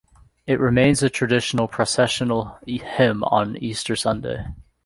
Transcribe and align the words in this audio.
It 0.47 0.59
remains 0.59 1.03
a 1.03 1.11
traditional 1.11 1.67
processional 1.67 2.57
hymn 2.65 3.23
on 3.25 3.55
Easter 3.57 3.95
Sunday. 3.95 4.47